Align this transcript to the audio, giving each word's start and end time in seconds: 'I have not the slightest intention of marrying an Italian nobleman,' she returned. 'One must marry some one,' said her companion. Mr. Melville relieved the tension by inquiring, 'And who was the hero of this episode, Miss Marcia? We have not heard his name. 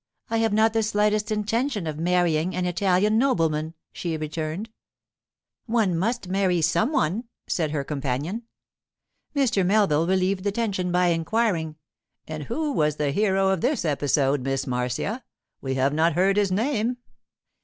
'I 0.31 0.37
have 0.39 0.53
not 0.53 0.73
the 0.73 0.81
slightest 0.81 1.29
intention 1.31 1.85
of 1.85 1.99
marrying 1.99 2.55
an 2.55 2.65
Italian 2.65 3.19
nobleman,' 3.19 3.75
she 3.93 4.17
returned. 4.17 4.71
'One 5.67 5.95
must 5.95 6.27
marry 6.27 6.59
some 6.59 6.91
one,' 6.91 7.25
said 7.45 7.69
her 7.69 7.83
companion. 7.83 8.47
Mr. 9.35 9.63
Melville 9.63 10.07
relieved 10.07 10.43
the 10.43 10.51
tension 10.51 10.91
by 10.91 11.09
inquiring, 11.09 11.75
'And 12.27 12.45
who 12.45 12.71
was 12.71 12.95
the 12.95 13.11
hero 13.11 13.49
of 13.49 13.61
this 13.61 13.85
episode, 13.85 14.41
Miss 14.41 14.65
Marcia? 14.65 15.23
We 15.61 15.75
have 15.75 15.93
not 15.93 16.13
heard 16.13 16.35
his 16.35 16.51
name. 16.51 16.97